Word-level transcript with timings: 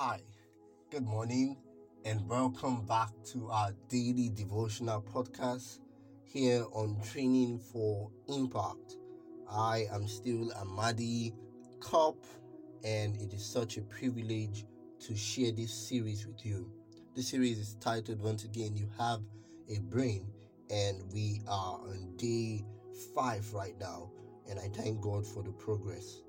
Hi, 0.00 0.20
good 0.92 1.04
morning, 1.04 1.56
and 2.04 2.28
welcome 2.28 2.86
back 2.86 3.08
to 3.32 3.48
our 3.50 3.72
daily 3.88 4.28
devotional 4.28 5.02
podcast 5.02 5.80
here 6.22 6.64
on 6.72 7.00
Training 7.02 7.58
for 7.58 8.08
Impact. 8.28 8.96
I 9.50 9.86
am 9.90 10.06
still 10.06 10.52
a 10.52 10.60
Amadi 10.60 11.34
Cup, 11.80 12.14
and 12.84 13.16
it 13.20 13.32
is 13.32 13.44
such 13.44 13.76
a 13.76 13.82
privilege 13.82 14.66
to 15.00 15.16
share 15.16 15.50
this 15.50 15.74
series 15.74 16.28
with 16.28 16.46
you. 16.46 16.70
This 17.16 17.30
series 17.30 17.58
is 17.58 17.74
titled 17.80 18.20
once 18.20 18.44
again, 18.44 18.76
You 18.76 18.88
Have 19.00 19.22
a 19.68 19.80
Brain, 19.80 20.28
and 20.70 21.12
we 21.12 21.42
are 21.48 21.80
on 21.80 22.14
day 22.14 22.64
five 23.16 23.52
right 23.52 23.74
now, 23.80 24.12
and 24.48 24.60
I 24.60 24.68
thank 24.68 25.00
God 25.00 25.26
for 25.26 25.42
the 25.42 25.50
progress. 25.50 26.22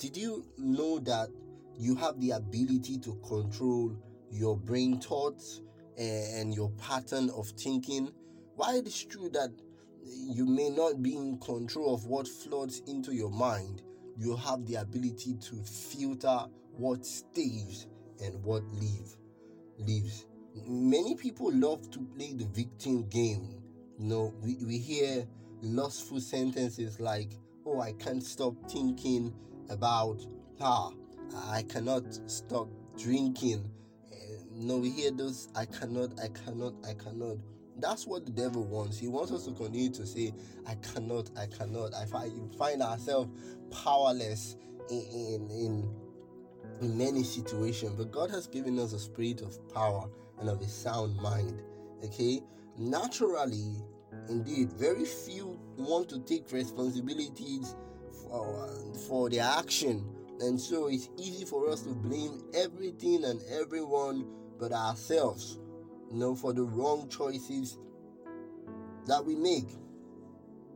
Did 0.00 0.16
you 0.16 0.44
know 0.58 0.98
that 0.98 1.28
you 1.78 1.94
have 1.96 2.20
the 2.20 2.32
ability 2.32 2.98
to 2.98 3.14
control 3.26 3.96
your 4.30 4.56
brain 4.56 5.00
thoughts 5.00 5.62
and 5.98 6.54
your 6.54 6.70
pattern 6.72 7.30
of 7.30 7.48
thinking? 7.50 8.12
While 8.54 8.76
it 8.76 8.86
is 8.86 9.04
true 9.04 9.28
that 9.30 9.50
you 10.04 10.46
may 10.46 10.70
not 10.70 11.02
be 11.02 11.16
in 11.16 11.38
control 11.38 11.94
of 11.94 12.06
what 12.06 12.28
floods 12.28 12.82
into 12.86 13.14
your 13.14 13.30
mind, 13.30 13.82
you 14.18 14.36
have 14.36 14.64
the 14.66 14.76
ability 14.76 15.34
to 15.34 15.56
filter 15.64 16.46
what 16.76 17.04
stays 17.04 17.86
and 18.22 18.42
what 18.42 18.62
leave 18.74 19.16
leaves. 19.78 20.26
Many 20.66 21.14
people 21.16 21.52
love 21.52 21.90
to 21.90 22.00
play 22.16 22.32
the 22.32 22.46
victim 22.46 23.08
game. 23.08 23.60
You 23.98 24.06
know, 24.06 24.34
we, 24.42 24.56
we 24.64 24.78
hear 24.78 25.26
lustful 25.62 26.20
sentences 26.20 26.98
like, 27.00 27.32
oh, 27.66 27.80
I 27.80 27.92
can't 27.92 28.22
stop 28.22 28.54
thinking 28.70 29.34
about 29.68 30.24
ah, 30.60 30.92
I 31.34 31.62
cannot 31.62 32.04
stop 32.30 32.68
drinking. 32.98 33.68
Eh, 34.12 34.16
no, 34.52 34.78
we 34.78 34.90
hear 34.90 35.10
those 35.10 35.48
I 35.54 35.66
cannot, 35.66 36.18
I 36.20 36.28
cannot, 36.28 36.74
I 36.88 36.94
cannot. 36.94 37.38
That's 37.78 38.06
what 38.06 38.24
the 38.24 38.32
devil 38.32 38.64
wants. 38.64 38.98
He 38.98 39.06
wants 39.06 39.32
us 39.32 39.44
to 39.44 39.52
continue 39.52 39.90
to 39.90 40.06
say, 40.06 40.32
I 40.66 40.74
cannot, 40.76 41.30
I 41.36 41.46
cannot. 41.46 41.94
I 41.94 42.06
find, 42.06 42.54
find 42.54 42.82
ourselves 42.82 43.30
powerless 43.70 44.56
in, 44.90 45.02
in, 45.12 45.50
in, 45.50 45.94
in 46.80 46.98
many 46.98 47.22
situations. 47.22 47.94
But 47.96 48.10
God 48.12 48.30
has 48.30 48.46
given 48.46 48.78
us 48.78 48.92
a 48.94 48.98
spirit 48.98 49.42
of 49.42 49.58
power 49.74 50.08
and 50.40 50.48
of 50.48 50.60
a 50.62 50.68
sound 50.68 51.16
mind. 51.16 51.60
Okay? 52.02 52.40
Naturally, 52.78 53.76
indeed, 54.28 54.72
very 54.72 55.04
few 55.04 55.60
want 55.76 56.08
to 56.08 56.20
take 56.20 56.50
responsibilities 56.52 57.74
for, 58.22 58.70
for 59.06 59.28
their 59.28 59.44
action 59.44 60.15
and 60.40 60.60
so 60.60 60.88
it's 60.88 61.08
easy 61.18 61.44
for 61.44 61.68
us 61.68 61.82
to 61.82 61.90
blame 61.90 62.42
everything 62.54 63.24
and 63.24 63.40
everyone 63.50 64.26
but 64.58 64.72
ourselves, 64.72 65.58
you 66.10 66.18
know, 66.18 66.34
for 66.34 66.52
the 66.52 66.62
wrong 66.62 67.08
choices 67.08 67.78
that 69.06 69.24
we 69.24 69.34
make. 69.34 69.68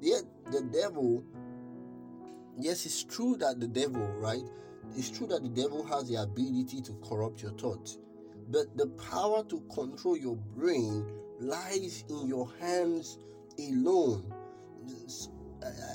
Yet 0.01 0.23
the 0.51 0.63
devil, 0.63 1.25
yes, 2.59 2.87
it's 2.87 3.05
true 3.05 3.37
that 3.37 3.61
the 3.61 3.69
devil, 3.69 4.07
right? 4.19 4.43
It's 4.97 5.11
true 5.11 5.27
that 5.29 5.43
the 5.43 5.49
devil 5.49 5.85
has 5.85 6.09
the 6.09 6.17
ability 6.17 6.81
to 6.83 6.93
corrupt 7.07 7.43
your 7.43 7.53
thoughts. 7.53 7.99
But 8.49 8.77
the 8.77 8.87
power 9.11 9.45
to 9.45 9.61
control 9.73 10.17
your 10.17 10.37
brain 10.37 11.07
lies 11.39 12.05
in 12.09 12.27
your 12.27 12.49
hands 12.61 13.19
alone. 13.59 14.33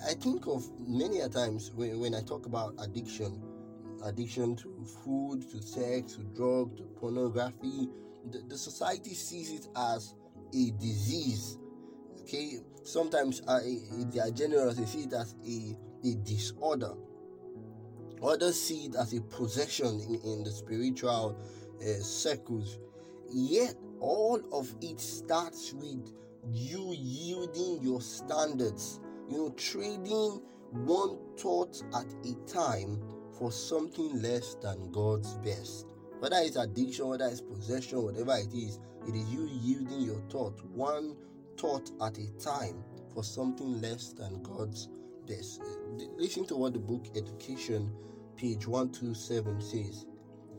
I 0.07 0.13
think 0.13 0.47
of 0.47 0.69
many 0.87 1.21
a 1.21 1.29
times 1.29 1.71
when, 1.73 1.99
when 1.99 2.13
I 2.13 2.21
talk 2.21 2.45
about 2.45 2.75
addiction, 2.79 3.41
addiction 4.05 4.55
to 4.55 4.85
food, 5.03 5.41
to 5.51 5.61
sex, 5.61 6.13
to 6.13 6.23
drug, 6.35 6.77
to 6.77 6.83
pornography. 6.99 7.89
The, 8.31 8.39
the 8.47 8.57
society 8.57 9.13
sees 9.13 9.51
it 9.51 9.67
as 9.75 10.15
a 10.53 10.71
disease. 10.79 11.57
Okay, 12.21 12.59
sometimes 12.83 13.41
uh, 13.47 13.59
they 14.11 14.19
are 14.19 14.31
generous, 14.31 14.77
they 14.77 14.85
see 14.85 15.03
it 15.03 15.13
as 15.13 15.35
a, 15.45 15.77
a 16.07 16.15
disorder. 16.23 16.93
Others 18.23 18.59
see 18.59 18.85
it 18.85 18.95
as 18.95 19.13
a 19.13 19.21
possession 19.21 19.99
in, 20.01 20.19
in 20.23 20.43
the 20.43 20.51
spiritual 20.51 21.37
uh, 21.81 21.85
circles. 22.01 22.79
Yet, 23.31 23.75
all 23.99 24.41
of 24.51 24.73
it 24.81 24.99
starts 24.99 25.73
with 25.73 26.13
you 26.51 26.95
yielding 26.97 27.79
your 27.81 28.01
standards, 28.01 28.99
you 29.29 29.37
know, 29.37 29.49
trading 29.51 30.41
one 30.71 31.17
thought 31.37 31.81
at 31.93 32.05
a 32.25 32.33
time 32.51 33.01
for 33.37 33.51
something 33.51 34.21
less 34.21 34.55
than 34.55 34.91
God's 34.91 35.35
best. 35.37 35.87
Whether 36.19 36.37
it's 36.39 36.55
addiction, 36.55 37.07
whether 37.07 37.25
it's 37.25 37.41
possession, 37.41 38.01
whatever 38.03 38.35
it 38.37 38.53
is, 38.53 38.79
it 39.07 39.15
is 39.15 39.29
you 39.29 39.47
yielding 39.51 40.01
your 40.01 40.21
thought, 40.29 40.59
one 40.73 41.15
thought 41.57 41.91
at 42.01 42.17
a 42.17 42.31
time, 42.39 42.83
for 43.13 43.23
something 43.23 43.81
less 43.81 44.13
than 44.13 44.41
God's 44.41 44.89
best. 45.27 45.61
Listen 46.17 46.45
to 46.47 46.55
what 46.55 46.73
the 46.73 46.79
book 46.79 47.05
Education, 47.15 47.91
page 48.35 48.67
127 48.67 49.61
says. 49.61 50.05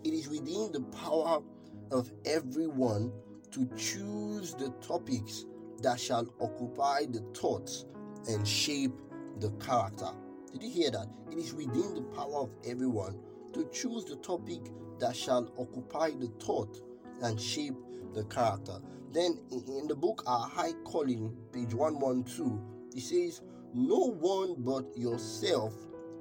It 0.05 0.13
is 0.13 0.29
within 0.29 0.71
the 0.73 0.83
power 0.97 1.43
of 1.91 2.13
everyone 2.25 3.13
to 3.53 3.67
choose 3.77 4.55
the 4.55 4.71
topics 4.87 5.47
that 5.83 5.99
shall 5.99 6.27
occupy 6.41 7.07
the 7.07 7.21
thoughts 7.35 7.87
and 8.29 8.47
shape 8.47 8.93
the 9.41 9.51
character. 9.53 10.11
Did 10.57 10.69
you 10.69 10.85
hear 10.85 10.91
that? 10.93 11.09
It 11.31 11.37
is 11.37 11.53
within 11.53 11.95
the 11.95 12.01
power 12.17 12.41
of 12.41 12.51
everyone 12.67 13.19
to 13.53 13.69
choose 13.75 14.07
the 14.07 14.17
topic 14.17 14.61
that 14.99 15.15
shall 15.15 15.53
occupy 15.59 16.13
the 16.13 16.29
thought 16.43 16.81
and 17.21 17.39
shape 17.39 17.75
the 18.15 18.25
character. 18.25 18.79
Then 19.13 19.39
in 19.51 19.87
the 19.87 19.95
book 19.95 20.23
Our 20.27 20.49
High 20.49 20.73
Calling, 20.85 21.37
page 21.53 21.75
112, 21.75 22.59
it 22.95 23.03
says, 23.03 23.43
No 23.75 24.13
one 24.13 24.55
but 24.61 24.97
yourself 24.97 25.75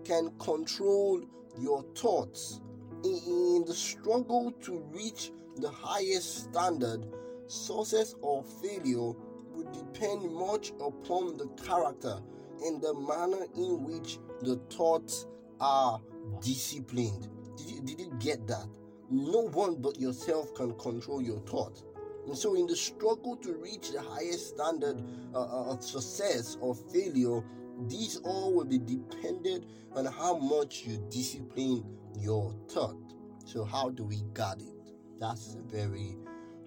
can 0.03 0.37
control 0.37 1.23
your 1.57 1.85
thoughts. 1.95 2.59
In 3.05 3.63
the 3.65 3.73
struggle 3.73 4.51
to 4.63 4.79
reach 4.91 5.31
the 5.55 5.69
highest 5.69 6.49
standard, 6.49 7.07
success 7.47 8.15
or 8.21 8.43
failure 8.43 9.13
would 9.53 9.71
depend 9.71 10.29
much 10.29 10.73
upon 10.81 11.37
the 11.37 11.47
character 11.63 12.19
and 12.63 12.81
the 12.81 12.93
manner 12.93 13.45
in 13.55 13.83
which 13.83 14.19
the 14.41 14.55
thoughts 14.69 15.25
are 15.59 15.99
disciplined. 16.41 17.29
Did 17.57 17.69
you, 17.69 17.81
did 17.81 17.99
you 17.99 18.13
get 18.19 18.47
that? 18.47 18.67
No 19.09 19.47
one 19.49 19.75
but 19.75 19.99
yourself 19.99 20.53
can 20.55 20.73
control 20.77 21.21
your 21.21 21.39
thought. 21.41 21.81
And 22.25 22.35
so, 22.35 22.55
in 22.55 22.65
the 22.65 22.75
struggle 22.75 23.35
to 23.37 23.53
reach 23.53 23.91
the 23.91 24.01
highest 24.01 24.55
standard 24.55 25.01
uh, 25.33 25.41
uh, 25.41 25.73
of 25.73 25.83
success 25.83 26.57
or 26.59 26.73
failure, 26.73 27.41
these 27.87 28.17
all 28.23 28.53
will 28.53 28.65
be 28.65 28.79
dependent 28.79 29.65
on 29.93 30.05
how 30.05 30.37
much 30.37 30.85
you 30.85 30.97
discipline 31.09 31.85
your 32.19 32.55
thought. 32.67 32.97
So, 33.45 33.63
how 33.63 33.89
do 33.89 34.03
we 34.03 34.21
guard 34.33 34.61
it? 34.61 34.93
That's 35.19 35.55
a 35.55 35.71
very 35.71 36.17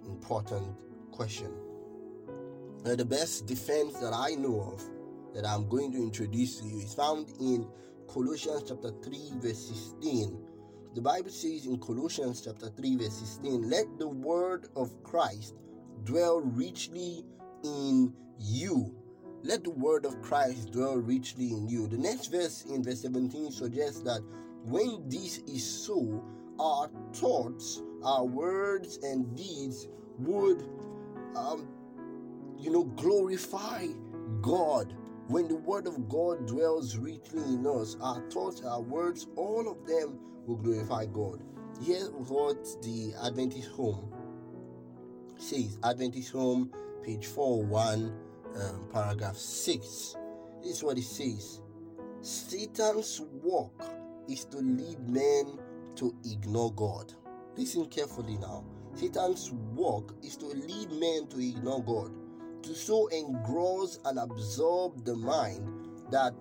important 0.07 0.77
question. 1.11 1.53
The 2.85 3.05
best 3.05 3.47
defense 3.47 3.95
that 3.95 4.13
I 4.15 4.37
know 4.37 4.73
of 4.73 4.83
that 5.35 5.47
I'm 5.47 5.69
going 5.69 5.93
to 5.93 5.99
introduce 5.99 6.61
to 6.61 6.67
you 6.67 6.81
is 6.81 6.95
found 6.95 7.29
in 7.41 7.67
Colossians 8.09 8.65
chapter 8.69 8.91
3, 9.03 9.33
verse 9.37 9.69
16. 9.69 10.39
The 10.95 11.01
Bible 11.01 11.31
says 11.31 11.67
in 11.67 11.79
Colossians 11.79 12.41
chapter 12.41 12.71
3, 12.71 12.97
verse 12.97 13.19
16, 13.19 13.69
let 13.69 13.87
the 13.99 14.09
word 14.09 14.69
of 14.75 15.03
Christ 15.03 15.55
dwell 16.05 16.41
richly 16.41 17.25
in 17.63 18.13
you. 18.39 18.95
Let 19.43 19.65
the 19.65 19.71
word 19.71 20.05
of 20.05 20.21
Christ 20.23 20.73
dwell 20.73 20.97
richly 20.97 21.53
in 21.53 21.69
you. 21.69 21.87
The 21.87 21.99
next 21.99 22.29
verse 22.29 22.65
in 22.65 22.83
verse 22.83 23.03
17 23.03 23.53
suggests 23.53 24.01
that 24.03 24.23
when 24.65 25.09
this 25.09 25.39
is 25.47 25.65
so, 25.65 26.25
our 26.59 26.91
thoughts, 27.13 27.83
our 28.03 28.25
words, 28.25 28.99
and 29.03 29.37
deeds 29.37 29.87
would, 30.19 30.69
um, 31.37 31.69
you 32.59 32.71
know, 32.71 32.85
glorify 32.85 33.87
God 34.41 34.95
when 35.29 35.47
the 35.47 35.57
word 35.57 35.87
of 35.87 36.09
God 36.09 36.47
dwells 36.47 36.97
richly 36.97 37.43
in 37.43 37.67
us, 37.67 37.97
our 38.01 38.21
thoughts, 38.31 38.63
our 38.65 38.81
words, 38.81 39.27
all 39.37 39.71
of 39.71 39.87
them 39.87 40.19
will 40.47 40.57
glorify 40.57 41.05
God. 41.05 41.43
Here's 41.83 42.09
what 42.09 42.65
the 42.83 43.13
Adventist 43.23 43.69
Home 43.73 44.11
says 45.37 45.79
Adventist 45.85 46.33
Home, 46.33 46.73
page 47.05 47.27
401, 47.27 48.13
um, 48.57 48.89
paragraph 48.91 49.37
6. 49.37 50.17
This 50.63 50.77
is 50.77 50.83
what 50.83 50.97
it 50.97 51.05
says 51.05 51.61
Satan's 52.23 53.21
work 53.43 53.85
is 54.29 54.47
to 54.47 54.57
lead 54.57 54.99
men 55.09 55.59
to 55.97 56.15
ignore 56.25 56.73
God. 56.73 57.13
Listen 57.55 57.85
carefully 57.87 58.39
now. 58.39 58.65
Satan's 58.95 59.53
work 59.53 60.15
is 60.23 60.37
to 60.39 60.47
lead 60.47 60.91
men 60.93 61.29
to 61.29 61.39
ignore 61.39 61.85
God 61.85 62.18
to 62.63 62.75
so 62.75 63.07
engross 63.09 63.99
and 64.05 64.19
absorb 64.19 65.05
the 65.05 65.15
mind 65.15 65.67
that 66.11 66.35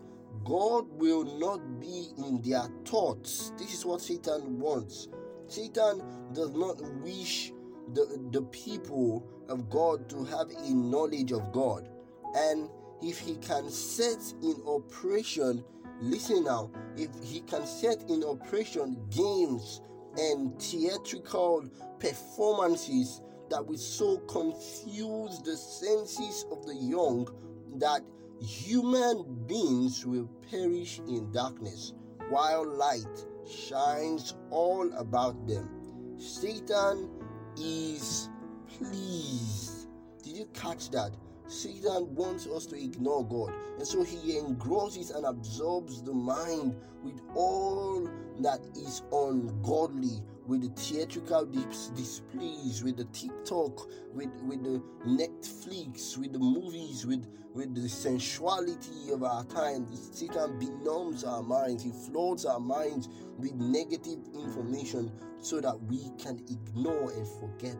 God 0.43 0.85
will 0.91 1.25
not 1.37 1.79
be 1.79 2.07
in 2.17 2.41
their 2.41 2.67
thoughts. 2.85 3.51
This 3.57 3.73
is 3.73 3.85
what 3.85 4.01
Satan 4.01 4.59
wants 4.59 5.09
Satan 5.47 6.01
does 6.33 6.53
not 6.53 6.81
wish 7.01 7.53
the, 7.93 8.29
the 8.31 8.41
people 8.43 9.25
of 9.47 9.69
God 9.69 10.09
to 10.09 10.23
have 10.25 10.49
a 10.49 10.69
knowledge 10.71 11.31
of 11.31 11.51
God. 11.53 11.89
And 12.35 12.69
if 13.01 13.17
he 13.19 13.35
can 13.37 13.69
set 13.69 14.21
in 14.43 14.55
operation, 14.65 15.63
listen 16.01 16.43
now, 16.43 16.69
if 16.97 17.09
he 17.23 17.39
can 17.41 17.65
set 17.65 18.09
in 18.09 18.23
operation 18.23 18.97
games 19.09 19.81
and 20.17 20.61
theatrical 20.61 21.65
performances 21.99 23.21
that 23.49 23.65
will 23.65 23.77
so 23.77 24.17
confuse 24.27 25.41
the 25.43 25.55
senses 25.55 26.45
of 26.51 26.65
the 26.65 26.75
young 26.75 27.27
that 27.75 28.01
human 28.41 29.45
beings 29.47 30.05
will 30.05 30.29
perish 30.49 30.99
in 31.07 31.31
darkness 31.31 31.93
while 32.29 32.65
light 32.67 33.25
shines 33.49 34.35
all 34.49 34.91
about 34.97 35.47
them. 35.47 35.69
Satan 36.17 37.09
is 37.57 38.29
pleased. 38.77 39.87
Did 40.23 40.37
you 40.37 40.45
catch 40.53 40.89
that? 40.91 41.11
Satan 41.47 42.13
wants 42.13 42.45
us 42.47 42.65
to 42.67 42.75
ignore 42.75 43.25
God, 43.25 43.53
and 43.77 43.87
so 43.87 44.03
he 44.03 44.37
engrosses 44.37 45.11
and 45.11 45.25
absorbs 45.25 46.01
the 46.01 46.13
mind 46.13 46.75
with 47.03 47.21
all 47.35 48.09
that 48.41 48.59
is 48.75 49.01
ungodly, 49.11 50.21
with 50.45 50.61
the 50.61 50.81
theatrical 50.81 51.45
displays, 51.45 52.83
with 52.83 52.97
the 52.97 53.05
TikTok, 53.05 53.89
with, 54.13 54.29
with 54.43 54.63
the 54.63 54.81
Netflix, 55.05 56.17
with 56.17 56.33
the 56.33 56.39
movies, 56.39 57.05
with, 57.05 57.25
with 57.53 57.73
the 57.75 57.87
sensuality 57.87 59.11
of 59.11 59.23
our 59.23 59.43
time. 59.45 59.87
Satan 60.11 60.59
benumbs 60.59 61.23
our 61.23 61.43
minds, 61.43 61.83
he 61.83 61.91
floods 61.91 62.45
our 62.45 62.59
minds 62.59 63.09
with 63.37 63.53
negative 63.53 64.19
information 64.33 65.11
so 65.39 65.61
that 65.61 65.79
we 65.83 66.11
can 66.17 66.39
ignore 66.49 67.11
and 67.11 67.27
forget 67.39 67.77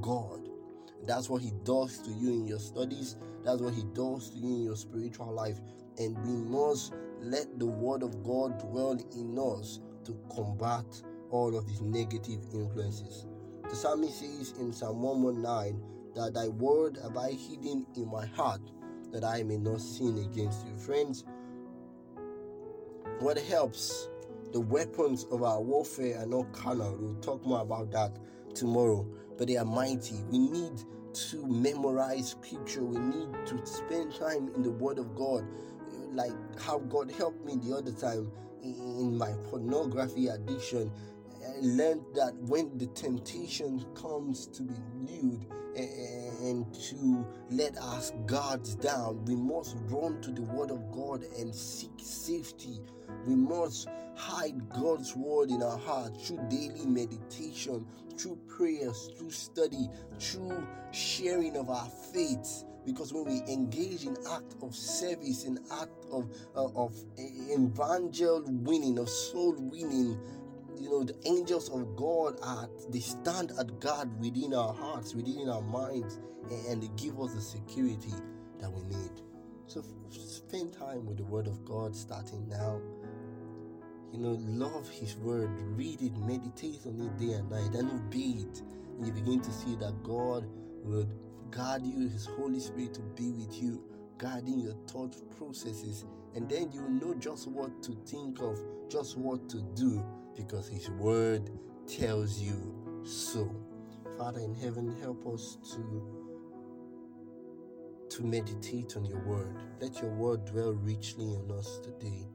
God. 0.00 0.48
That's 1.08 1.28
what 1.28 1.42
He 1.42 1.52
does 1.64 1.98
to 2.02 2.10
you 2.10 2.30
in 2.34 2.46
your 2.46 2.60
studies. 2.60 3.16
That's 3.42 3.60
what 3.60 3.74
He 3.74 3.82
does 3.94 4.30
to 4.30 4.38
you 4.38 4.54
in 4.54 4.62
your 4.62 4.76
spiritual 4.76 5.32
life. 5.32 5.58
And 5.96 6.16
we 6.24 6.34
must 6.48 6.94
let 7.20 7.58
the 7.58 7.66
Word 7.66 8.02
of 8.04 8.22
God 8.22 8.58
dwell 8.58 8.96
in 9.16 9.38
us 9.38 9.80
to 10.04 10.16
combat 10.34 10.84
all 11.30 11.56
of 11.56 11.66
these 11.66 11.80
negative 11.80 12.40
influences. 12.52 13.26
The 13.68 13.74
psalmist 13.74 14.20
says 14.20 14.54
in 14.58 14.72
Psalm 14.72 15.02
119 15.02 15.82
that 16.14 16.34
thy 16.34 16.48
word 16.48 16.98
have 17.02 17.16
I 17.16 17.32
hidden 17.32 17.86
in 17.96 18.10
my 18.10 18.26
heart 18.26 18.62
that 19.12 19.24
I 19.24 19.42
may 19.42 19.56
not 19.56 19.80
sin 19.80 20.18
against 20.18 20.66
you. 20.66 20.76
Friends, 20.76 21.24
what 23.20 23.38
helps 23.38 24.08
the 24.52 24.60
weapons 24.60 25.26
of 25.30 25.42
our 25.42 25.60
warfare 25.60 26.18
are 26.18 26.26
not 26.26 26.52
carnal. 26.52 26.96
We'll 26.98 27.14
talk 27.16 27.44
more 27.44 27.60
about 27.60 27.90
that 27.92 28.18
tomorrow, 28.54 29.06
but 29.36 29.48
they 29.48 29.56
are 29.56 29.64
mighty. 29.64 30.22
We 30.30 30.38
need 30.38 30.82
to 31.26 31.46
memorize 31.46 32.30
scripture. 32.30 32.84
We 32.84 32.98
need 32.98 33.28
to 33.46 33.66
spend 33.66 34.14
time 34.14 34.50
in 34.54 34.62
the 34.62 34.70
Word 34.70 34.98
of 34.98 35.14
God, 35.14 35.44
like 36.12 36.32
how 36.60 36.78
God 36.78 37.10
helped 37.10 37.44
me 37.44 37.56
the 37.56 37.76
other 37.76 37.92
time 37.92 38.30
in 38.62 39.16
my 39.16 39.32
pornography 39.50 40.28
addiction. 40.28 40.90
I 41.46 41.60
learned 41.60 42.04
that 42.14 42.34
when 42.42 42.76
the 42.78 42.86
temptation 42.88 43.84
comes 43.94 44.46
to 44.48 44.62
be 44.62 44.74
lewd 44.94 45.46
and 45.76 46.72
to 46.74 47.26
let 47.50 47.76
us 47.78 48.12
guards 48.26 48.74
down, 48.76 49.24
we 49.24 49.36
must 49.36 49.76
run 49.86 50.20
to 50.22 50.32
the 50.32 50.42
Word 50.42 50.70
of 50.70 50.90
God 50.90 51.24
and 51.38 51.54
seek 51.54 51.92
safety. 51.98 52.80
We 53.26 53.36
must 53.36 53.88
hide 54.16 54.68
God's 54.70 55.14
Word 55.14 55.50
in 55.50 55.62
our 55.62 55.78
heart 55.78 56.20
through 56.20 56.40
daily 56.48 56.86
meditation, 56.86 57.86
through 58.16 58.38
prayers, 58.48 59.10
through 59.16 59.30
study, 59.30 59.88
through 60.18 60.66
sharing 60.92 61.56
of 61.56 61.70
our 61.70 61.88
faith 62.12 62.64
because 62.88 63.12
when 63.12 63.24
we 63.24 63.52
engage 63.52 64.06
in 64.06 64.16
act 64.30 64.54
of 64.62 64.74
service 64.74 65.44
in 65.44 65.58
act 65.70 66.06
of 66.10 66.26
uh, 66.56 66.68
of 66.74 66.94
evangel 67.18 68.42
winning 68.46 68.98
of 68.98 69.08
soul 69.10 69.54
winning 69.58 70.18
you 70.80 70.90
know 70.90 71.04
the 71.04 71.16
angels 71.26 71.68
of 71.70 71.96
god 71.96 72.38
are 72.42 72.68
they 72.90 73.00
stand 73.00 73.52
at 73.58 73.80
guard 73.80 74.08
within 74.20 74.54
our 74.54 74.72
hearts 74.72 75.14
within 75.14 75.48
our 75.48 75.62
minds 75.62 76.20
and, 76.68 76.82
they 76.82 76.88
give 76.96 77.20
us 77.20 77.34
the 77.34 77.40
security 77.42 78.14
that 78.58 78.72
we 78.72 78.82
need. 78.84 79.10
So 79.66 79.84
spend 80.10 80.72
time 80.72 81.04
with 81.04 81.18
the 81.18 81.24
word 81.24 81.46
of 81.46 81.64
god 81.64 81.94
starting 81.94 82.48
now. 82.48 82.80
You 84.12 84.18
know 84.18 84.38
love 84.40 84.88
his 84.88 85.16
word 85.16 85.50
read 85.76 86.00
it 86.00 86.16
meditate 86.16 86.80
on 86.86 87.00
it 87.00 87.18
day 87.18 87.34
and 87.34 87.50
night 87.50 87.74
and 87.74 87.90
obey 87.90 88.40
it 88.40 88.62
you 89.04 89.12
begin 89.12 89.40
to 89.42 89.52
see 89.52 89.76
that 89.76 90.02
god 90.02 90.46
will 90.82 91.06
guard 91.50 91.82
you 91.84 92.08
his 92.08 92.24
holy 92.24 92.60
spirit 92.60 92.94
to 92.94 93.00
be 93.00 93.30
with 93.32 93.62
you 93.62 93.82
guiding 94.18 94.60
your 94.60 94.74
thought 94.88 95.14
processes. 95.36 96.04
And 96.34 96.48
then 96.48 96.70
you 96.72 96.88
know 96.88 97.14
just 97.14 97.48
what 97.48 97.82
to 97.84 97.92
think 98.06 98.40
of 98.40 98.58
just 98.88 99.16
what 99.16 99.48
to 99.50 99.62
do 99.74 100.04
because 100.38 100.68
His 100.68 100.88
Word 100.90 101.50
tells 101.86 102.40
you 102.40 103.02
so. 103.04 103.54
Father 104.16 104.40
in 104.40 104.54
heaven, 104.54 104.96
help 105.02 105.26
us 105.26 105.58
to 105.74 106.18
to 108.10 108.22
meditate 108.24 108.96
on 108.96 109.04
your 109.04 109.20
word. 109.20 109.56
Let 109.80 110.00
your 110.00 110.10
word 110.10 110.46
dwell 110.46 110.72
richly 110.72 111.34
in 111.34 111.50
us 111.52 111.78
today. 111.84 112.26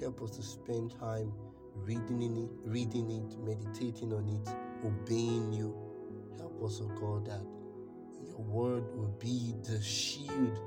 Help 0.00 0.22
us 0.22 0.32
to 0.36 0.42
spend 0.42 0.92
time 1.00 1.32
reading 1.74 2.22
it, 2.22 2.50
reading 2.68 3.10
it, 3.10 3.38
meditating 3.40 4.12
on 4.12 4.28
it, 4.28 4.54
obeying 4.86 5.52
you. 5.52 5.74
Help 6.38 6.62
us, 6.62 6.80
oh 6.82 6.88
God, 7.00 7.26
that 7.26 7.42
your 8.28 8.38
word 8.40 8.84
will 8.96 9.16
be 9.18 9.54
the 9.64 9.82
shield, 9.82 10.60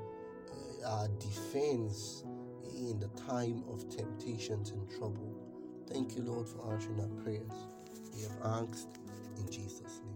uh, 0.84 0.88
our 0.90 1.08
defense 1.18 2.24
in 2.76 2.98
the 2.98 3.08
time 3.26 3.64
of 3.70 3.88
temptations 3.88 4.70
and 4.70 4.90
trouble. 4.90 5.41
Thank 5.92 6.16
you, 6.16 6.22
Lord, 6.24 6.48
for 6.48 6.72
answering 6.72 7.00
our 7.00 7.22
prayers. 7.24 7.52
We 8.14 8.22
have 8.22 8.36
asked 8.44 8.98
in 9.38 9.50
Jesus' 9.50 10.00
name. 10.04 10.11